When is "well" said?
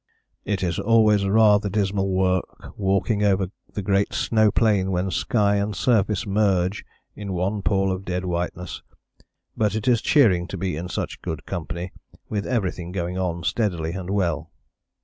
14.09-14.49